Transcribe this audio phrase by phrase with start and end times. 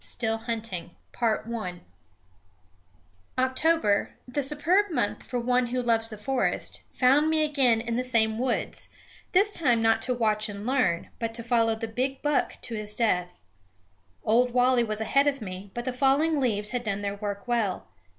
[0.03, 0.95] STILL HUNTING
[3.37, 8.03] October, the superb month for one who loves the forest, found me again in the
[8.03, 8.89] same woods,
[9.33, 12.95] this time not to watch and, learn, but to follow the big buck to his
[12.95, 13.37] death.
[14.23, 17.87] Old Wally was ahead of me; but the falling leaves had done their work well.